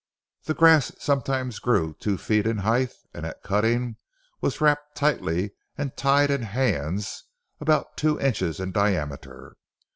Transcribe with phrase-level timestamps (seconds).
[0.45, 3.97] The grass sometimes grew two feet in height, and at cutting
[4.41, 7.25] was wrapped tightly and tied in "hands"
[7.59, 9.57] about two inches in diameter.